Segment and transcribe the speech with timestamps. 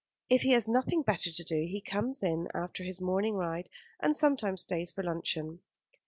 [0.31, 3.69] If he has nothing better to do he comes in after his morning ride,
[3.99, 5.59] and sometimes stays for luncheon."